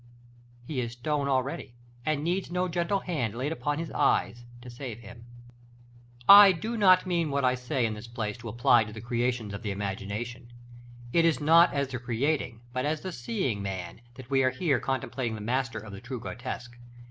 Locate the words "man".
13.61-14.01